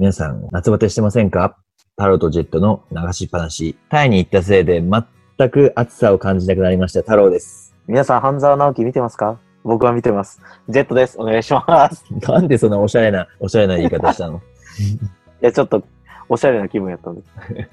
[0.00, 1.58] 皆さん、夏バテしてませんか？
[1.98, 3.76] タロとジェットの流しっぱなし。
[3.90, 7.00] タイに行ったせいで全く暑さを感じなくなりました。
[7.00, 7.76] 太郎です。
[7.86, 9.38] 皆さん、半沢直樹見てますか？
[9.62, 10.40] 僕は見てます。
[10.70, 11.20] ジェットです。
[11.20, 12.02] お願いします。
[12.10, 14.40] い なんでそんなおしゃれな、おしゃれな言い方したの？
[15.42, 15.82] や、ちょっと、
[16.30, 17.22] おしゃれな気分やったんで。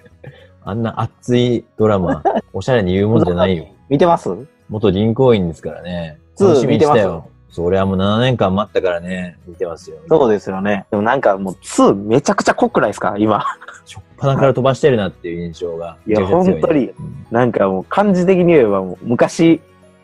[0.65, 2.21] あんな熱いドラマ、
[2.51, 3.67] おしゃれに言うもんじゃないよ。
[3.87, 4.29] 見てます？
[4.67, 6.19] 元銀行員ですからね。
[6.37, 7.29] 楽しみにしたよ。
[7.49, 9.97] それはもう7年間待ったからね、見てますよ。
[10.07, 10.85] そうですよね。
[10.91, 13.15] でもなんかもう、2めちゃくちゃ濃くないですか？
[13.17, 13.43] 今。
[13.85, 15.97] しょっぱなから飛ばしてるなっていう印象が。
[16.05, 19.61] いや本当にうんなんかもう、感じ的に言えばもう、昔、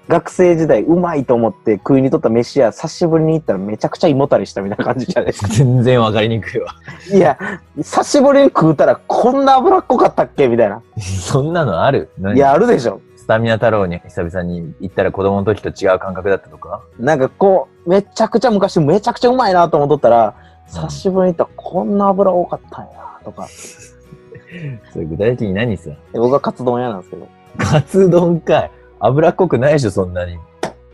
[0.09, 5.47] 学生時代うまいと思って食いにとった飯屋久しぶりに行ったらめちゃくちゃ胃もたれしたみたいな感じじゃないですか。
[5.47, 6.75] 全然わかりにくいわ。
[7.13, 7.37] いや、
[7.77, 10.49] 久しぶりに食うたらこんな脂っこかったっけ？
[10.49, 10.81] みたいな。
[10.99, 12.09] そんなのある？
[12.19, 12.35] 何？
[12.35, 12.99] いや、あるでしょ。
[13.23, 16.81] スタミナ太郎に久々に行ったら子供の時と違う感覚だったとか？
[16.99, 20.35] なんかこう、めちゃくちゃ昔めちゃくちゃうまいなと思っとったら、
[20.67, 22.91] 久しぶりに行ったらこんな油多かったんや
[23.23, 23.47] とか。
[24.91, 27.27] それ具体的に何さで僕はカツ丼屋なんですけど。
[27.57, 28.71] カツ丼かい。
[28.99, 30.37] 脂っこくないでしょ、そんなに。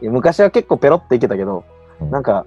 [0.02, 1.64] 昔は結構ペロっていけたけど、
[2.00, 2.46] うんなんか、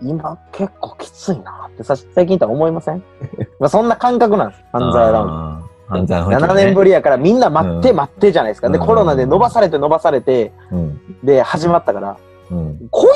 [0.00, 3.02] 今結構きついなってさ最近とは思いません？
[3.58, 4.64] まあそんな感覚なんです。
[4.72, 5.63] 犯罪ラウンド。
[5.88, 8.68] あー犯罪の時7年ぶりやからみんな待ってうん待ってじゃないですか。
[8.70, 11.00] で、うんコロナで伸ばされて伸ばされて、うん。
[11.22, 12.16] で、始まったから、
[12.50, 12.88] うん。
[12.90, 13.06] 濃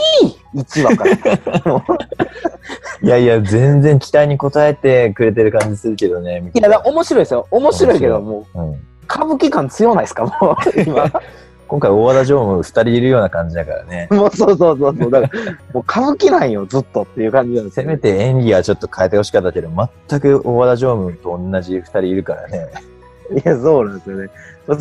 [0.54, 1.84] い !1 話から。
[3.02, 6.50] いやいや、全然期待に応えてくれてる感じするけどね。
[6.54, 7.46] いや、面白いですよ。
[7.50, 8.70] 面白いけど、もう、うん、
[9.04, 11.10] 歌舞伎感強ないですかもう、今。
[11.68, 14.08] 今回大和田常務2人いるような感じだからね。
[14.10, 15.10] もうそうそうそうそう。
[15.10, 15.42] だから、
[15.74, 19.68] もう歌舞伎なんよ、ずっとっていう感じなんですよせめて演技はちょっと変えてほしかったけど、
[20.08, 22.70] 全く大和田常務と同じ2人いるからね。
[23.36, 24.30] いや、そうなんですよね。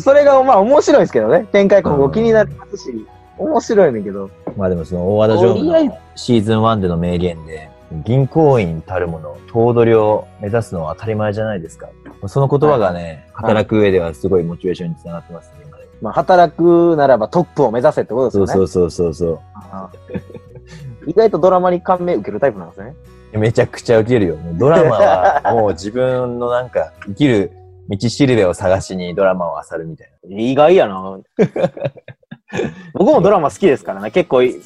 [0.00, 1.46] それがまあ面白いですけどね。
[1.52, 4.30] 展開今後気になりますし、面白いねんけど。
[4.56, 7.68] まあでもその大和田常務のシーズン1での名言で、
[8.04, 11.88] 銀行員たるもの、頭取を目指すのは当たり前じゃないですか。
[12.26, 15.67] その言葉がね、はい働く上ではすごいモチベーションにつながってますね
[16.00, 18.52] まあ、働くならばトップを目指せってことですよね。
[18.52, 19.40] そうそうそうそう
[21.06, 22.94] 意外とドラマに感銘受けるタイプなんですね。
[23.32, 24.36] めちゃくちゃウケるよ。
[24.54, 27.52] ドラマはもう自分のなんか生きる
[27.88, 31.18] 道しるべを探しにドラマを漁るみたい意外やな。
[32.92, 34.10] 僕もドラマ好きですからね。
[34.10, 34.56] 結構い、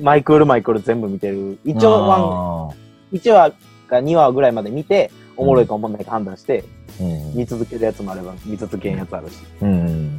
[0.00, 1.58] マイクールマイクール全部見てる。
[1.64, 1.72] な。
[1.72, 2.74] 一応、ワン、あ
[3.12, 3.50] 1話
[3.88, 9.38] か2話ぐらいまで見て、おもろいかおもんないか判断して、ー見続けるやつもあれば、見続けんやつあるし。
[9.62, 10.09] うん。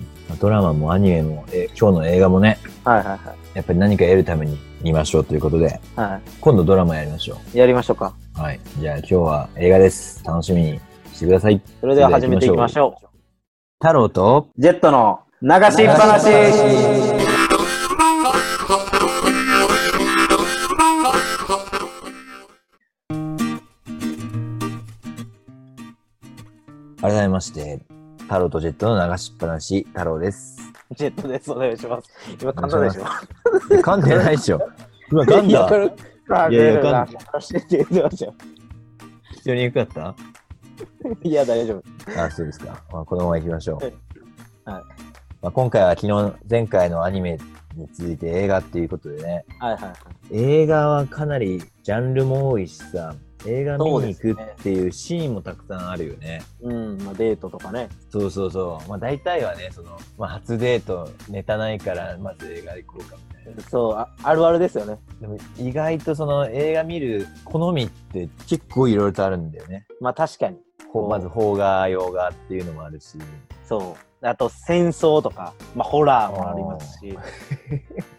[0.41, 0.47] うん。
[0.47, 3.19] ドラマもアニメも、え今日の映画もね、はいはいはい。
[3.53, 7.57] やっぱり何か得るために見ましょうということで、は今度ドラマやりましょい。
[7.57, 8.13] やりましょうか。
[8.38, 8.41] う。
[8.41, 8.59] はい。
[8.79, 10.24] じゃあ今日は映画です。
[10.25, 10.79] 楽しみに
[11.13, 11.62] してください。
[11.79, 13.07] それでは始めていきましょう。
[13.79, 16.25] 太郎と、ジェットの流しっぱなし。
[27.02, 27.81] 改めまして、
[28.31, 30.58] 太郎とジェットの流しっぱなし、太郎です。
[30.96, 31.52] ジェットです。
[31.52, 32.09] お願いします。
[32.42, 33.03] 今簡単でしょ。
[33.81, 34.69] 噛んでないでしょ。
[35.12, 38.34] 今噛んだいやいやこれ話してって言ってましたよ。
[39.34, 40.16] 非常に良かった
[41.24, 42.22] いや、大丈夫。
[42.22, 42.81] あ、そうですか。
[42.94, 43.75] まあ、このまま行きましょう。
[43.84, 43.94] はい
[44.64, 44.84] はい
[45.41, 47.38] まあ、今回は昨日、前回のアニメ
[47.75, 49.94] に続いて映画っていうことでね、はいはいはい。
[50.31, 53.14] 映画はかなりジャンルも多いしさ、
[53.46, 56.41] 映画見に行くっていうシーンもたくさんあるよね。
[56.62, 57.90] うん、まあ、デートとかね。
[58.09, 58.90] そうそうそう。
[58.90, 63.62] まあ大体はね、その、まあ初デート、ネタないから、まず映画行こうかみたいな。
[63.63, 65.00] そうあ、あるあるですよね。
[65.19, 69.85] でも意外とその映画見る好みって結構いろいろとあるんだよね。
[70.00, 70.58] まあ、確かに。
[70.91, 73.18] ほまず邦画、洋画っていうのもあるし。
[73.66, 74.28] そう。
[74.28, 77.18] あと、戦争とか、まあ、ホラーもありますし、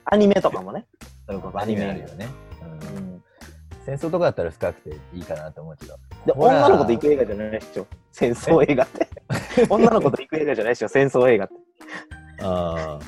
[0.05, 0.87] アニメとかもね。
[1.27, 2.29] それこそアニメあるよね。
[2.97, 3.12] うんうん
[3.85, 5.97] 戦争とかだったら深くていいかなと思うけど。
[6.27, 7.87] で、女の子と行く映画じゃないでしょ。
[8.13, 9.09] 戦争映画って。
[9.69, 10.89] 女の子と行く映画じゃないでしょ。
[10.89, 11.55] 戦争映画って。
[12.43, 13.05] ああ。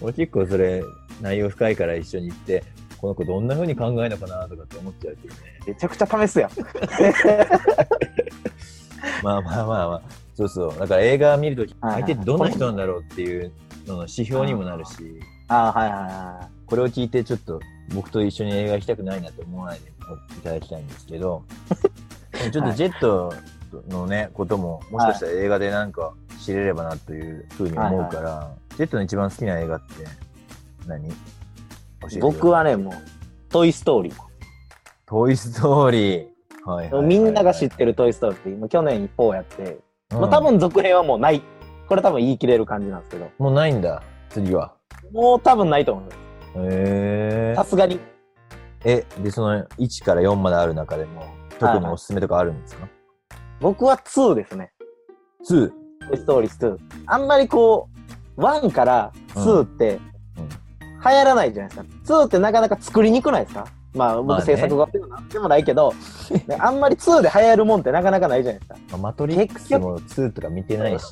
[0.00, 0.82] 俺結構それ、
[1.20, 2.64] 内容深いから一緒に行って、
[2.98, 5.40] この子どんな風に考えるのかなとかって思っちゃうけどね。
[5.66, 6.50] めちゃくちゃ試すやん。
[9.22, 10.02] まあまあまあまあ。
[10.34, 10.78] そうそう。
[10.78, 13.52] だから映画見るとき、相手ってどんな人なんだろうっていう
[13.86, 14.92] のの指標にもなるし、
[15.48, 17.60] ああ、はいはいはこれを聞いてちょっと
[17.94, 19.90] 僕と一緒に映画行きたくないなと思わないで
[20.38, 21.44] いただきたいんですけど、
[22.52, 23.32] ちょっとジェット
[23.88, 30.04] のね、ことも、もしかしたら映画でなんか知れればなというふうに思うから、ジェットの一番好きな映画って
[30.86, 31.08] 何？
[31.08, 31.14] 教
[32.06, 32.18] えてい。
[32.18, 32.94] よ僕はね、もう、
[33.48, 34.14] トイ・ストーリー。
[35.06, 36.32] トイ・ストーリー。
[36.64, 38.68] はいはいはいはいみんなが知ってるトイ・ストーリー。
[38.68, 39.78] 去年4やって、
[40.12, 41.42] うんまあ、多分続編はもうない。
[41.88, 44.72] これ多分言い切れる感じなんですけど、もうないんだ、次は。
[45.12, 46.21] もう多分ないと思う。
[46.56, 48.00] へさすがに。
[48.84, 49.04] え。
[49.18, 51.24] え、で、その1から4まである中でも、
[51.58, 52.88] 特におすすめとかあるんですか、
[53.60, 54.72] 僕は2ですね。
[55.48, 55.70] 2。
[56.08, 56.78] トイ・ストーリー2。
[57.06, 57.88] あんまりこ
[58.36, 60.02] う、1から2って、うん
[61.04, 62.14] 流行らないじゃないですか。
[62.22, 63.66] 2ってなかなか作りにくないですか？
[63.92, 65.92] まあ、僕制作側でもなんでもないけど、
[66.46, 68.78] ねあんまり2で流行るもんってなかなかないじゃないですか。
[68.92, 71.04] まあマトリックスも2とか見てないし。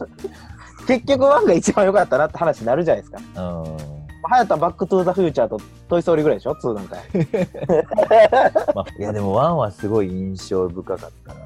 [0.86, 3.18] 結局1が一番良かったなって話になるじゃないですか。
[3.18, 3.99] うん。
[4.28, 5.58] 流行ったバック・トゥ・ザ・フューチャーと
[5.88, 6.96] トイ・ストーリーぐらいでしょ ?2 なんか。
[8.74, 11.40] まあ、いやでも1はすごい印象深かったな。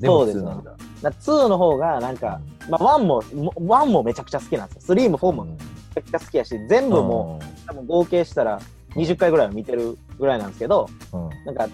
[0.00, 0.72] そうですね2なんだ。
[1.02, 4.96] だ2の方がなんか、まあ、1も、も1もめちゃくちゃ好きなんですよ。
[4.96, 8.60] 3も4もめちゃくちゃ好きやし、全部もう、多分合計したら
[8.94, 11.30] 20回ぐらいは見てるぐらいなんですけど、うん。
[11.44, 11.68] なんか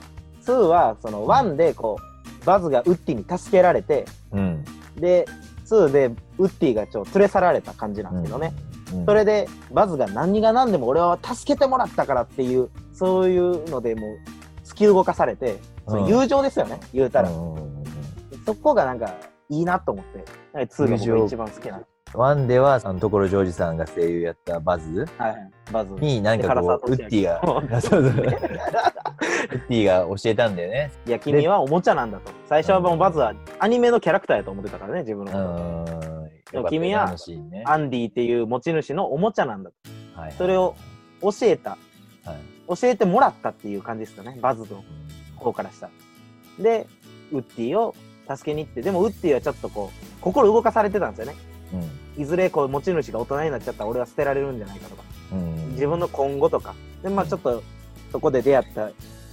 [0.44, 1.98] 2はその1でこ
[2.42, 4.64] う、バズがウッディに助けられて、うん。
[4.96, 5.26] で、
[5.66, 6.06] 2で
[6.38, 8.52] ウッディがちょっと連れ去られた感じなんですけどね。
[8.54, 8.67] うん。
[9.06, 14.18] それでバズが何が何でも俺は助けてもらったからっていう、そういうのでもう
[14.64, 17.30] 突き動かされて、その友情ですよね、言うたら。
[18.46, 19.14] そこがなんか
[19.48, 21.80] いいなと思って、なんか2が僕が一番好きな。
[22.14, 25.94] ワンでは、あの、所ジョージさんが声優やったバズはいはい、バズ。
[25.94, 27.40] に、なんかこう、ウッディが、
[27.76, 28.10] あそうそう。
[28.10, 30.90] ウッディが教えたんだよね。
[31.06, 32.30] いや、君はおもちゃなんだと。
[32.46, 36.17] 最初はもうバズはアニメのキャラクターやと思ってたからね、自分のうこと。
[36.68, 37.14] 君は。
[37.64, 40.20] アンディっていう持ち主のおもちゃなんだと。
[40.20, 40.74] はいそれを
[41.22, 41.78] 教えた、
[42.24, 44.84] はい教えてもらったっていう感じですよね、バズの
[45.36, 45.92] 方からしたら。
[46.62, 46.86] で、
[47.32, 47.94] ウッディを
[48.28, 51.34] 助けに行って、でもウッディはちょっとこう、心動かされてたんですよね。
[52.16, 52.22] うん。
[52.22, 55.02] いずれこう持ち主が大人になっちゃったら俺は捨てられるんじゃないかとか、
[55.32, 55.38] うん。
[55.38, 55.70] うん。
[55.70, 56.74] 自分の今後とか。
[57.02, 57.62] で、まあちょっと、
[58.12, 58.90] そこで出会った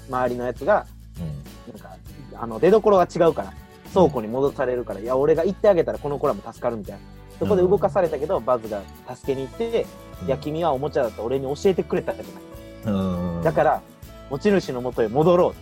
[0.08, 0.86] 周りのやつが、
[1.20, 1.74] うん。
[1.74, 1.98] なんか、
[2.36, 3.54] あの、出所が違うから、
[3.96, 7.02] 倉庫に戻されるから、いや、俺が行ってあげたらこの子らも助かるみたいな。
[7.40, 8.82] そこで動かされたけど、バズが
[9.14, 9.86] 助けに行って、
[10.26, 12.94] いや、君はおもちゃだと俺に教えてくれたじゃない。
[12.94, 13.44] うん。
[13.44, 13.82] だから、
[14.30, 15.54] 持ち主の元へ戻ろ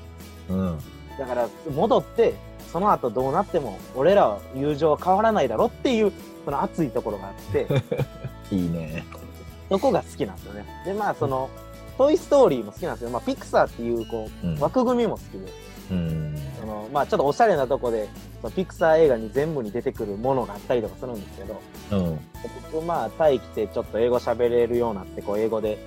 [0.49, 0.53] う。
[0.53, 0.79] うん。
[1.17, 2.33] だから、戻って、
[2.71, 6.11] その後どうなっても、俺らは友情は変わらないだろっていう、
[6.45, 7.67] その熱いところがあって、
[8.55, 9.03] いいね。
[9.69, 10.65] そこが好きなんですよね。
[10.85, 11.49] で、まあ、その、
[11.97, 15.51] トイ・ストーリーも好きなんですけど、まあ、ピクサーっていう、こうんう、枠組みも好きで、
[15.91, 16.32] うん。
[16.73, 18.09] その、まあ、ちょっとおしゃれなとこで、
[18.41, 21.61] そのピクサー映画に全部に出てくるものがあったりとかするんですけど、
[21.91, 22.19] うん。
[22.71, 25.77] 僕、まあ、タイ来てちょっと英語喋れるようになって、こう、英語で、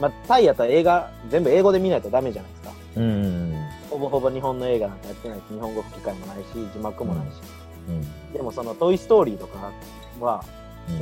[0.00, 2.72] まあ、タイやったら映画、全部英語で見ないとダメじゃないですか。
[2.96, 3.54] うん。
[3.90, 7.30] ほぼほぼ日本の映画なんかやってないし、日本語吹き替えもないし、字幕もないし。
[7.88, 8.32] うん。
[8.32, 9.72] でも、その、トイ・ストーリーとか
[10.20, 10.44] は、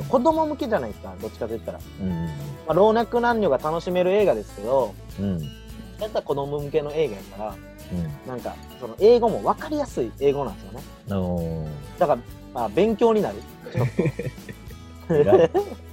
[0.07, 1.79] 子供向けじゃないですか、どっちかと言ったら。
[2.01, 2.25] うん。
[2.25, 2.31] ま
[2.69, 5.41] あ、老若男女が楽しめる映画ですけど、うん。
[5.99, 7.55] やったら子供向けの映画やから、
[7.93, 8.27] うん。
[8.27, 10.81] なんか、その英語も分かりやすい英語なんですよね。
[11.15, 11.67] お
[11.99, 12.21] だから、
[12.53, 13.35] まあ、勉強になる。
[15.07, 15.37] だか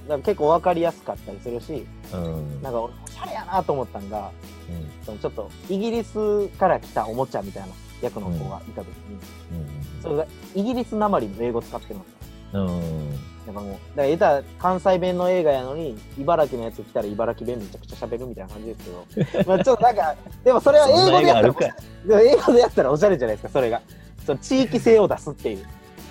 [0.07, 2.61] ら結構分かりやすかったりするし、うん。
[2.61, 4.31] なんか俺おしゃれやなと思ったんが、
[4.69, 5.05] うん。
[5.05, 7.69] そのちょっとイギリスから来たおもちゃみたいな
[8.01, 9.19] 役の子がいた時に、
[10.01, 10.25] それが
[10.55, 12.20] イギリスなまりの英語使ってるんですよ。
[12.53, 13.11] うん。
[13.45, 21.75] なんかもう、だから言ったら関西弁の映画やのに、茨城のやつ来たら茨城弁めちゃくちゃ喋るみたいな感じですけど、 まあちょっとなんか、でもそれは英語でやったら
[22.05, 23.81] でも英語でやったらおしゃれじゃないですか、それが。
[24.25, 25.61] その地域性を出すってい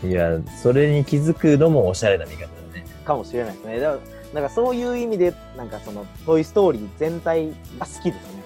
[0.05, 0.09] う。
[0.09, 2.85] いや、それに気づくのもおしゃれな見方だね。
[3.05, 3.81] かもしれないですね。
[3.81, 3.99] だから
[4.35, 7.49] なんかそういう意味で、なんかその、トイ・ストーリー全体
[7.79, 8.41] が好きですね。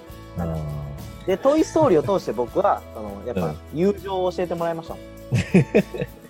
[1.27, 4.97] で、トイ・ストーリーを通して僕は、その、やっぱうん、友情を教えてもらいました。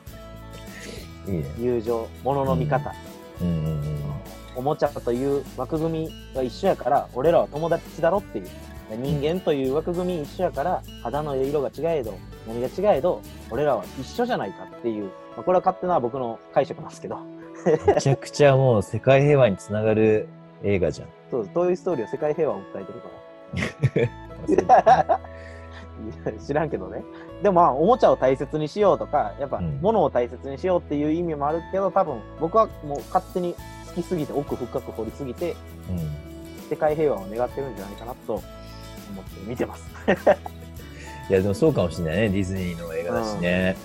[1.27, 1.45] いいね。
[1.59, 2.93] 友情、物の見方。
[3.41, 3.95] うんうん
[4.57, 8.49] おもちゃという枠組みが一緒やから、俺らは友達だろっていう。
[8.91, 12.15] 人間という枠組み一緒やから、肌の色が違えど、
[12.47, 15.05] 何が違えど、俺らは一緒じゃないかっていう。
[15.05, 17.19] まあ、これは勝手な僕の解釈なんですけど。
[17.87, 20.29] めちゃくちゃもう世界平和につながる
[20.63, 21.09] 映画じゃん。
[21.31, 21.49] そう。
[21.49, 23.09] トイ・ストーリーは世界平和を訴えてるか
[25.09, 25.21] ら。
[26.47, 27.03] 知らんけどね。
[27.43, 33.55] でもまあ、おもちゃを大切にしようとか、やっぱうん、物を大切にしようっていう意味もあるけど、多分、僕はもう勝手に
[33.89, 35.57] 好きすぎて、奥深く掘りすぎて、
[35.91, 36.69] うん。
[36.69, 38.43] 世界平和を願ってるんじゃないかなと思っ
[39.25, 39.85] て見てます。
[41.29, 42.29] いや、でもそうかもしれないね。
[42.31, 43.77] ディズニーの映画だしね。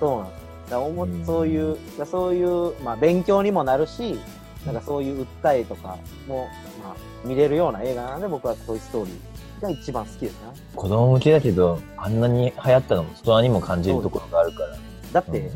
[0.00, 0.36] そうなんで
[0.66, 0.70] す。
[0.70, 4.18] だおもうんそういう、だからそういう、まあ、勉強にもなるし、
[4.64, 5.96] なんかそういう訴えとか
[6.26, 6.48] も、
[6.82, 6.94] まあ、
[7.24, 10.38] 見れるような映画なので、僕はトイ・ストーリーが一番好きですね。
[10.74, 14.76] 子供向けだけど、あんなに流行ったのも大人にも感じるところがあるから。
[15.12, 15.50] だって、うん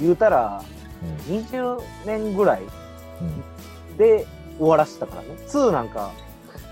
[0.00, 0.62] 言うたら、
[1.28, 2.62] うん20年ぐらい
[3.90, 4.26] うんで
[4.58, 5.28] 終わらせたからね。
[5.48, 6.10] 2なんか、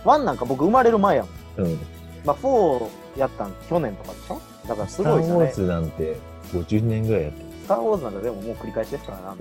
[0.05, 1.27] 1なんか僕生まれる前や
[1.57, 1.67] もん。
[1.67, 1.79] うん。
[2.25, 4.41] まあ4やったん去年とかでしょ？
[4.69, 5.45] だからすスター・ごいですよね。
[5.45, 6.17] ウォーズなんて
[6.53, 7.50] 50年ぐらいやってる。
[7.71, 9.35] スター・ウォーズなんかでももう繰り返しですからな。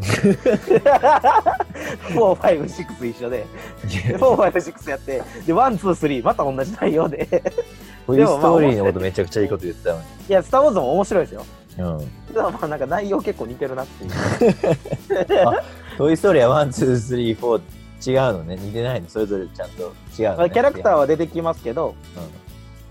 [2.13, 3.37] 4、5、6一緒で。
[3.37, 3.47] で
[3.87, 7.25] 4、5、6やって、で、1、2、3、また同じ内容で。
[8.05, 10.05] トイ・ストーリーのことめちゃくちゃいいこと言ってたのに。
[10.29, 11.45] いや、スター・ウォーズも面白いですよ。
[11.79, 12.11] うん。
[12.35, 14.11] ただまあなんか内容結構似てるなっていう。
[15.97, 17.61] トイ・ストーリーは one、two、three、four
[18.11, 18.57] 違うのね。
[18.57, 19.09] 似てないの。
[19.09, 19.89] それぞれちゃんと違う
[20.25, 20.37] の、ね。
[20.37, 22.28] まあキャラクターは出てきますけど、うん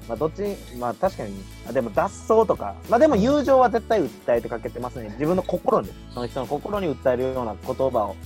[0.08, 0.42] まあどっち、
[0.78, 1.34] まあ確かに、
[1.68, 5.10] あでも脱走とか、まあでも友情は絶対訴えてかけてますね。
[5.10, 8.16] 自分の心に、その人の心に訴えるような言葉を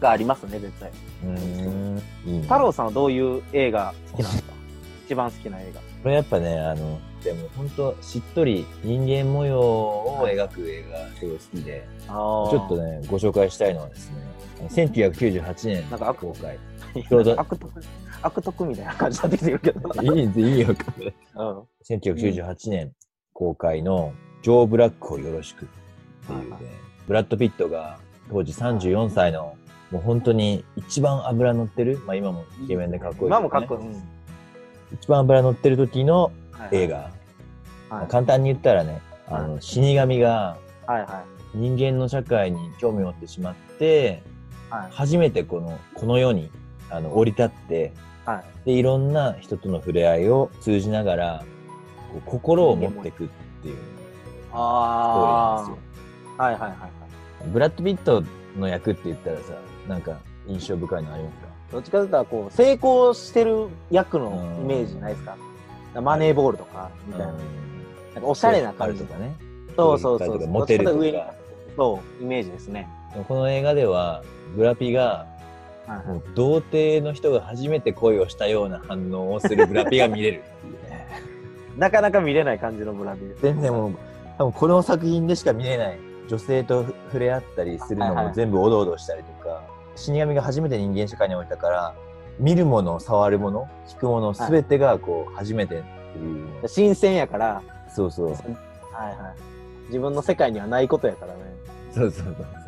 [0.00, 0.90] がありますね、絶対。
[1.24, 2.02] うーん。
[2.26, 2.42] いいね。
[2.42, 4.52] 太郎さんはどういう映画好きなんですか？
[5.06, 5.80] 一番好きな映画。
[5.80, 14.16] これやっぱね、あの、でも本当しっとり人間模様を描く映画すごい好きで、ちちょっとね、ご紹介したいのはですね、
[14.70, 16.58] 1998年なんか公開。
[17.08, 17.36] ちょうど
[18.22, 20.02] 悪徳、みたいな感じになってきてるけど。
[20.02, 20.68] いいんでいいよ。
[20.68, 21.62] うん。
[21.84, 22.92] 1998年
[23.32, 24.12] 公開の
[24.42, 25.68] ジョー・ブラックをよろしくっ
[26.26, 26.56] ていうね、
[27.06, 27.98] ブラッド・ピットが
[28.30, 29.56] 当時34歳の、
[29.90, 33.80] もう本当に一番脂乗ってる、まあ今もイケメンでかっこいいね、今もかっこいい。
[33.80, 34.02] うん
[34.92, 37.10] 一番脂乗ってる時のはい映画。
[37.88, 41.24] はい簡単に言ったらね、あの、死神がはいは
[41.54, 44.22] 人間の社会に興味を持ってしまって、
[44.70, 44.74] い。
[44.74, 44.90] はい。
[44.90, 46.50] 初めてこの、この世に、
[46.88, 47.92] あの、降り立って、
[48.24, 48.66] はい。
[48.66, 51.44] で、いろんな人との触れ合いを通じながら、
[52.26, 53.28] 心を持っていくっ
[53.62, 53.80] ていうス
[54.50, 55.78] トーリーなんあですよ。
[56.38, 56.42] あ。
[56.42, 56.90] はいはいはいはい。
[57.52, 58.22] ブラッド・ピット
[58.58, 59.54] の役って言ったらさ、
[59.88, 61.46] なんか印象深いのありますか？
[61.72, 65.36] どっちかというと、こう、成功してる役のイメージないですか
[66.00, 67.32] マネーボールとか、みたいな。
[67.32, 67.38] うん
[68.14, 69.34] なんかおしゃれな感じとかね。
[69.74, 70.46] そうそうそう。
[70.46, 72.86] モテるそう、イメージですね。
[73.26, 74.22] この映画では、
[74.54, 75.26] ブラピが、
[75.86, 81.06] はいもう童貞の人が初めて恋をしたような反応をするブラピが見れるっていうね。
[81.76, 83.42] なかなか見れない感じのブラビです。
[83.42, 83.92] 全然もう、
[84.38, 85.98] 多分この作品でしか見れない
[86.28, 89.62] 女性と触れ合ったりするのはいはいも全部おどおどしたりとか、
[89.96, 91.94] 死神が初めて人間社会に降りたから、
[92.38, 98.26] 見るもの、触るもの、聞くもの、すべてがこう、初めてっていうの、新鮮やから、そうそう。
[98.28, 99.16] はいはい。
[99.88, 101.40] 自分の世界にはないことやからね。
[101.92, 102.61] そうそうそう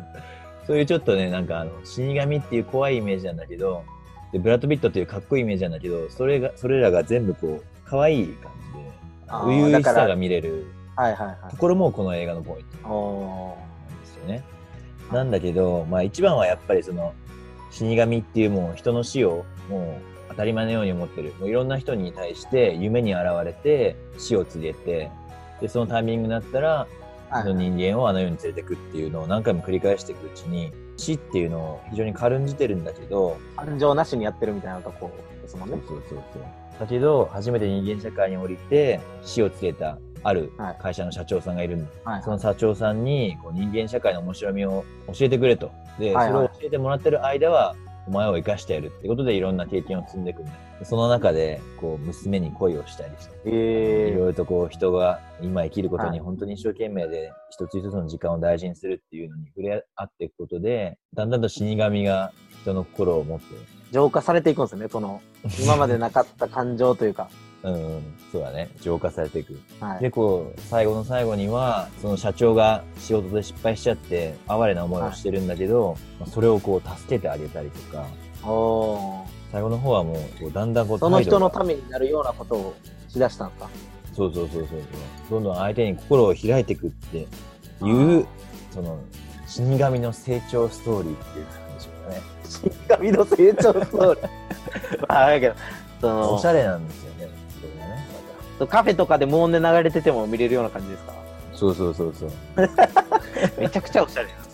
[0.67, 0.77] そう。
[0.77, 3.83] いうちょっとね、なんかあの、死神っていう怖いイメージなんだけど、
[4.31, 8.91] で、ブラッド・ピットっていうかっこいいイメージなんだけど、それが、それらが全部こう、可愛い感じで、
[9.27, 11.57] 初々しさが見れるはいはいはいと。
[11.57, 13.57] ころもこの映画のポイントお
[13.89, 14.43] なんですよね。
[15.11, 17.13] なんだけど、まあ一番はやっぱりその、
[17.71, 21.33] 死神っていうもう人の死をもう当たり前のように思ってる。
[21.39, 25.11] もういろんな人に対して夢に現れて死を告げて、
[25.61, 26.87] で、そのタイミングになったら、
[27.43, 35.11] の人間をあの世に連れてくっていうのを何回も繰り返していくうちに、死っていうのを非常に軽んじてるんだけど、感情なしにやってるみたいなとこ
[35.41, 35.77] ですもんね。
[35.87, 36.43] そうそうそう。
[36.79, 45.71] だけど、初めて人間社会に降りて死を告げたあるはい会社の社長さんがいるんだはいその社長さんにこう人間社会の面白みを教えてくれと。
[45.99, 47.75] で、はいはいそれを教えてもらってる間は、
[48.07, 50.51] お前を生かしてやるってことでいろんな経験を積んでいくんだ
[50.83, 63.45] その中で、こう、娘に恋をしたりして、えいろいろとこう、人が今生きることはいに本当に一生懸命で、一つ一つの時間を大事にするっていうのに触れ合っていくことで、だんだんと死神が人の心を持って、
[63.91, 65.21] 浄化されていくんですよね、その、
[65.63, 67.29] 今までなかった感情というか。
[67.63, 68.01] うん、
[68.31, 69.59] そうだね、浄化されていく。
[69.79, 69.99] はい。
[69.99, 78.05] で、こう、最後の最後には、その社長が仕事で失敗しちゃって、哀れな思いをしてるんだけど、まあそれをこう、助けてあげたりとか、
[79.51, 82.75] 最後の方はもう、だんだんこう、その人のためになるようなことを
[83.07, 83.69] しだしたんか
[84.15, 84.79] そうそうそうそうそう。
[85.31, 88.25] どんどん相手に心を開いていくっていう、
[88.73, 88.99] その、
[89.47, 92.21] 死神の成長ストーリーっていう感じでしょうかね。
[92.43, 94.29] 死神の成長ストーリー。
[95.07, 95.55] あ あ、だけど、
[96.01, 98.07] そのおしゃれなんですよね、それがね。
[98.59, 101.13] まカフェとかで無音で流れてても見れるような感じですか？
[101.51, 102.31] たそうそうそうそう。
[103.59, 104.44] めちゃくちゃおしゃれえ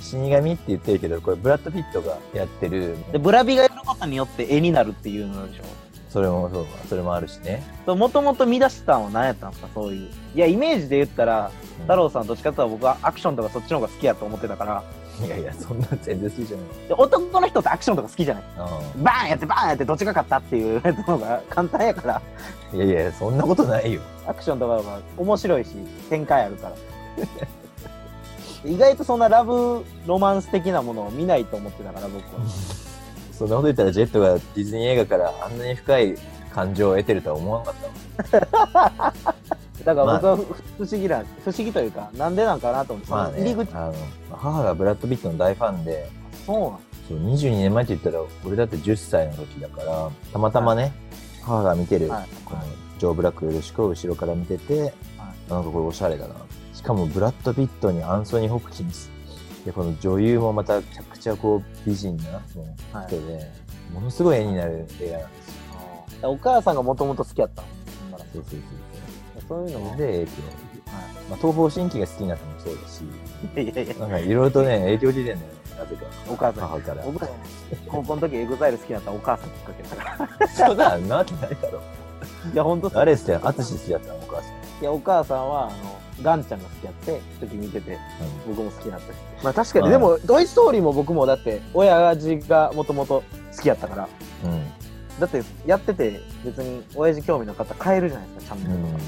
[0.00, 5.64] 死神って言ってるけど、これブラッド・ピットがやってる、で、ブラビがやることによって絵になるっていうのでしょ
[6.08, 7.62] それもそうか、それもあるしね。
[7.86, 9.68] もともと見出したのは何やったんですか？
[9.74, 10.10] そういう。
[10.34, 14.84] いや、イメージで言ったら、うん太郎さんどっちかっていうと僕はアクションとかそっちの方が好きやと思ってたから、
[15.26, 16.88] いやいや、そんな全然好きじゃない。
[16.88, 18.44] で男の人ってアクションとか好きじゃない？
[18.96, 22.22] うんバーンやってバーンやってどっちが勝ったっていうやつの方が簡単やから、
[22.74, 24.00] いやいや、そんなことないよ。
[24.26, 25.70] アクションとかは面白いし、
[26.10, 26.74] 展開あるから。
[28.64, 32.46] 意外とそんなラブロマンス的なものを見ないと思ってたから、僕は。
[33.32, 36.14] そんなこと言ったら、ジェットがディズニー映画からあんなに深い
[36.52, 37.72] 感情を得てるとは思わな
[38.30, 38.58] かった。
[38.78, 39.14] わ。
[39.84, 43.94] だから僕は不不思議な、不思議というか、なんでなんかなと思って、まあね入り口、、あの、
[44.30, 46.08] 母がブラッド・ピットの大ファンで、
[46.46, 46.78] そうなん。
[47.08, 50.92] そう22年前って言ったら、俺だって10歳の時だから、たまたまね、
[51.42, 52.28] 母が見てる、はい。
[52.44, 52.62] この
[52.98, 54.94] ジョー・ブラックよろしくを後ろから見てて、
[55.48, 56.36] なんかこれおしゃれだな。
[56.72, 59.10] しかもブラッド・ピットにアンソニー・ホプキンス。
[59.64, 63.50] で、この女優もまためちゃくちゃこう美人なそのはい人で、
[63.92, 66.30] ものすごい絵になる映画なんですよ。
[66.30, 67.68] お母さんがもともと好きやったの
[68.02, 69.98] ほんならそうそうそうそういうのもそう。
[69.98, 70.42] で、影響を受けて。
[71.30, 75.44] まあ、東方神起が好きになったのもそうだし、いやいや、なんかいろいろとね、影響受けてんだよね、
[75.78, 76.06] なぜか。
[76.28, 76.68] お母さん。
[76.68, 77.02] 母から。
[77.04, 77.28] 僕も
[77.86, 80.48] 高校の時エグザイル好きだったらお母さんきっかけだから。
[80.48, 81.80] そうだ、なわけないだろ。
[82.52, 84.82] いや、ほんとそう誰っすよ、淳好きだったの、お母さん。
[84.82, 87.98] いや、お母さんは、あの、ガンちゃんが好きやって、時見てて、う
[88.48, 89.16] 僕も好きになったし。
[89.42, 93.22] まあ確かに、はいでも、トイ・ストーリーも僕もだって、親父がもともと
[93.56, 94.52] 好きやったから、ん。
[94.52, 94.64] うん。
[95.18, 99.04] だってやってて、別に親父興味の方変えるじゃないですか、チャンネルとか。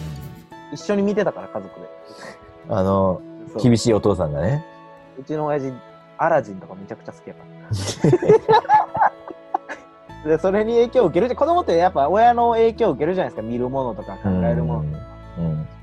[0.73, 1.87] 一緒に見てたから、家族で。
[2.69, 3.21] あの、
[3.63, 4.65] 厳しいお父さんがね。
[5.19, 5.73] うちの親父、
[6.19, 9.15] アラジンとかめちゃくちゃ好きやから。
[10.29, 11.37] で、それに影響を受ける。
[11.37, 13.43] 子供ってやっぱ親の影響を受けるじゃないですか。
[13.43, 14.81] 見るものとか考えるもの。
[14.81, 15.14] うん。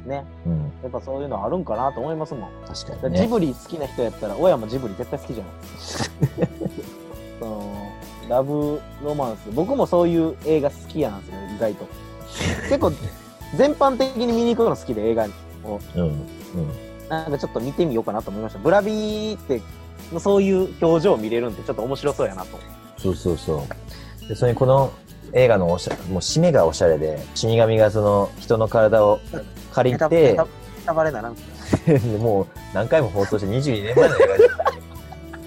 [0.05, 0.25] ね。
[0.45, 0.71] うん。
[0.83, 2.49] やっぱそういうのあるんかなと思いますもん。
[2.67, 3.21] 確だかにね。
[3.21, 6.49] ジブリ好きな人やったら、親もジブリ絶対好きじゃない
[7.39, 7.91] その
[8.29, 9.49] ラブロマンス。
[9.53, 11.85] 僕もそういう映画好きやなんですよ、意外と。
[12.69, 12.91] 結構、
[13.55, 15.25] 全般的に見に行くの好きで、映画
[15.65, 15.79] を。
[15.95, 16.03] うん。
[16.03, 16.19] うん。
[17.09, 18.59] なんかちょっと見てみようかなと思いました。
[18.59, 19.61] ブラビーって、
[20.19, 22.57] そういう表情を見れるんで、ちょっと面白そうやなと。
[22.97, 23.65] そうそうそ
[24.23, 24.27] う。
[24.27, 24.91] で、それにこの
[25.33, 29.19] 映画のおしゃ、もう締めがおしゃれで、死神がその人の体を
[29.73, 30.37] 借りて
[32.19, 34.49] もう何回も放送して22年前の映画じゃん。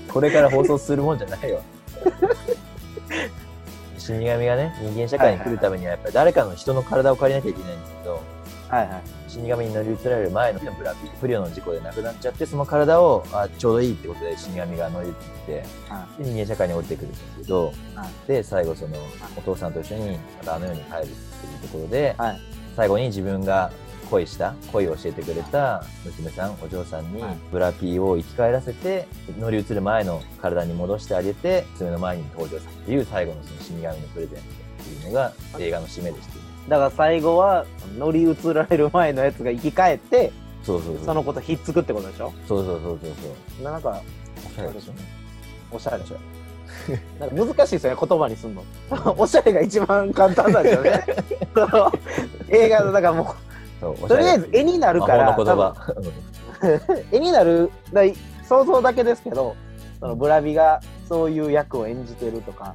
[0.09, 1.61] これから放送するもんじゃないよ。
[3.99, 8.21] 死神がね、人間社会に来るためにはやっぱり誰かの人の体を借りなきゃいけないんですけど、
[8.69, 9.03] はいはい。
[9.29, 15.15] 死神に乗り移られる前のブラピ、不慮の事故で亡くなっちゃって、その体をあちょうどいいってことで死神が乗り移っ
[15.47, 17.73] て、はで人間社会に降りてくるんですけど、は
[18.27, 18.99] いで、最後その
[19.37, 21.13] お父さんと一緒にまたあの世に帰るっていう
[21.63, 22.41] ところで、はい
[22.77, 23.71] 最後に自分が
[24.15, 34.45] 恋した、恋を教えてくれた娘さん、お嬢さんにはいブラピーを生き返らせて、乗り移る前の体に戻してあげて、娘の前に登場するっていう最後のその死神のプレゼント
[34.83, 36.35] っていうのが映画の締めでした。
[36.69, 37.67] だから最後は
[37.99, 41.05] 乗り移られる前のやつが生き返って、そうそうそう。
[41.07, 42.33] そのことひっつくってことでしょ？
[42.49, 43.13] そうそうそうそう
[43.59, 43.65] そう。
[43.65, 44.01] なんか、
[44.47, 44.93] おしゃれでしょ？
[44.93, 44.99] ね。
[45.73, 46.17] おしゃれでしょ。
[47.21, 48.63] なんか難しいですよね、言葉にすんの。
[49.19, 51.05] おしゃれが一番簡単なんですよね。
[52.49, 53.35] 映画の、だからも
[53.85, 55.95] そうう、とりあえず絵になるから、魔法の言葉。
[57.13, 58.15] 絵になる、だい
[58.49, 59.57] 想像だけですけど、
[60.01, 62.75] そのブラビがそういう役を演じてるとか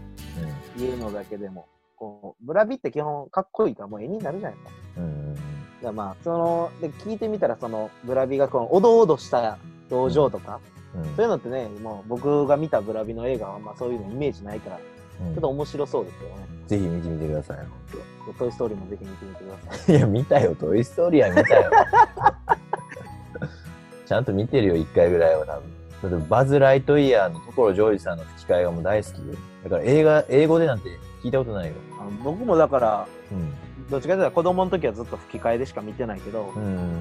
[0.77, 4.81] いうのだけでも、こうブラビって基本かっこいいからもう絵になるじゃないですか。
[4.97, 5.03] うん。
[5.03, 5.35] うん。
[5.83, 9.57] だまあ、その、で、聞いてみたら、その、ブラビがこの、おどおどした
[9.91, 10.69] 表情とか、うん
[11.15, 14.79] そういうのってね、もう僕が見たブラビの映画は、まあそういうのイメージないから、
[15.19, 16.35] ちうんょっと面白そうですよね。
[16.67, 17.57] ぜひ見てみてください。
[18.37, 19.61] トイ・ストーリーもぜひ見てみてください。
[19.77, 20.55] 本当いや、見たよ。
[20.55, 21.71] トイ・ストーリーは見たよ。
[24.05, 26.11] ちゃんと見てるよ、一回ぐらいは多分。
[26.11, 29.33] だってバズ・ライトイヤーの所ジョージさんの吹き替えがもう大好きで。
[29.63, 30.89] だから映画、英語でなんて
[31.23, 31.73] 聞いたことないよ。
[31.99, 33.53] あの僕もだから、うん。
[33.89, 36.91] どっちかというと子供の時はずっと吹き替えでしか見てないけど、うん。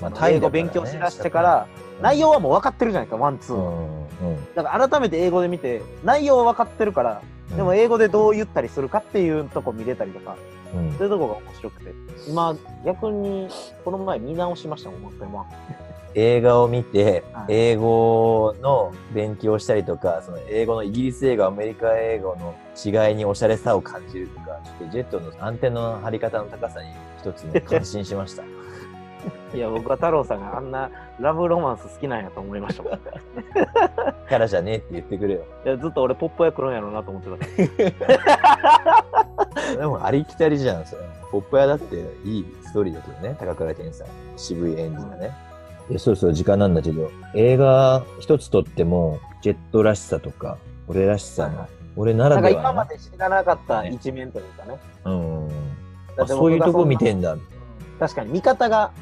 [0.00, 1.66] まあ英語勉強しだしてから、
[2.00, 3.56] 内容はもう分かってるじゃないですか、 one、two。
[3.56, 3.98] うん。
[4.00, 4.54] うん。
[4.54, 7.22] だから改めて英語で見て、内容は分かってるから、
[7.56, 10.36] でも英語でどう言ったりするかっていうとこ見れたりとか、
[10.74, 11.94] うんそういうとこが面白くて。
[12.28, 13.48] 今、逆に、
[13.84, 15.16] この前見直しましたもん、もう一。
[16.18, 26.88] 映画を見てはい、英語の勉強したりとか、その英語のイギリス英語、アメリカ英語の違いにおしゃれさを感じるとか、ちょっとジェットのアンテナの張り方の高さに
[27.20, 28.42] 一つね、 感心しました。
[29.54, 32.92] いや、僕は太郎さんがあんなラブロマンス好きなんやと思いましたもん。
[32.94, 32.96] い
[34.28, 35.44] キャラじゃねえって言ってくれよ。
[35.64, 39.76] やずっと俺ポップや来るんやろうなと思ってた。
[39.76, 41.02] でもありきたりじゃん、それ。
[41.30, 44.06] ポップ屋だっていいストーリーだけどね、高倉健さん。
[44.36, 45.32] 渋い演技がね。
[45.88, 50.58] いや、そろそろ時間なんだけど、映画一つとっても、ジェットらしさとか、
[50.88, 54.78] 俺らしさの、俺ななんからではの今まで知らなかった一面というかね。
[55.04, 55.48] うん。
[56.26, 57.36] そういうとこ見てそんだ。
[57.98, 58.92] な確かに見方が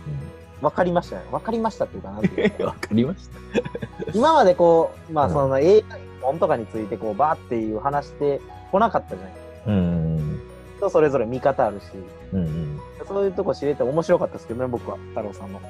[0.60, 1.22] 分かりましたね。
[1.30, 3.38] 分かりましたっていうかなんていうか わかりました。
[4.14, 8.40] 今までこう、まあうんその映画本とかについてこうバーっていう話して
[8.72, 9.34] こなかったじゃない
[9.66, 10.40] うん。
[10.84, 11.84] 人それぞれ見方あるし、
[12.32, 12.80] うんうん。
[13.06, 15.60] そういうとこ知れて面白かったですけどね、僕は、太郎さんの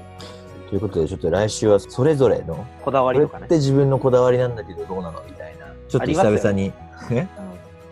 [0.68, 3.48] ということで、ちょっと来週はそれぞれの、こだわりとかね。
[3.48, 5.66] て自分のこだわりなんだけどどうなのみたいな。
[5.88, 6.72] ちょっと久々に、
[7.10, 7.44] ねうん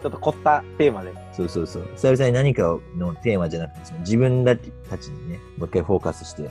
[0.02, 1.12] ちょっと凝ったテーマで。
[1.32, 1.88] そうそうそう。
[1.94, 4.56] 久々に何かのテーマじゃなくて、その自分た
[4.98, 6.50] ちにね、もう一回フォーカスして。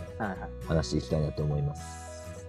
[0.67, 2.01] 話していきたいなと思います。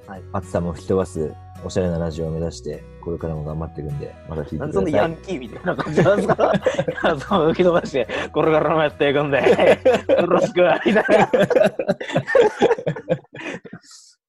[0.07, 0.23] はい。
[0.33, 1.33] 暑さも吹き飛ばす、
[1.65, 4.67] おしゃれなラジオを目指して、これからも頑張っていくんで、また聞いてください。
[4.67, 6.35] なんでそのヤンキーみたいな感じなんですか？
[7.05, 9.39] いやそう吹き飛ばして、これからもやっていくんで、
[10.19, 11.31] よろしく、みたいな。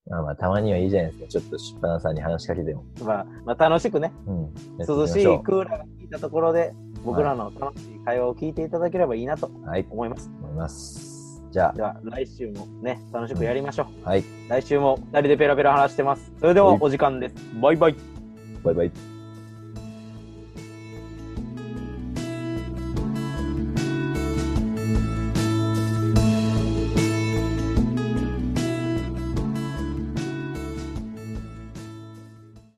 [0.05, 1.27] まあまあ、たまにはいいじゃないですか。
[1.29, 2.83] ちょっと出版さんに話しかけても。
[3.03, 4.53] まあ、まあ楽しくね、うん。
[4.85, 9.85] 涼しいょクーラーが効いたところで、僕らの楽しい会話を聞いていただければいいなとうはい。
[9.89, 10.31] 思います。
[10.41, 11.41] 思います。
[11.51, 13.87] じゃでは、来週もね、楽しくやりましょう。
[14.05, 14.23] あ、はい。
[14.49, 16.31] 来週も二人でペラペラ話してます。
[16.39, 17.35] それでははいお時間です。
[17.61, 17.95] バイバイ。
[18.63, 19.12] バイバイ。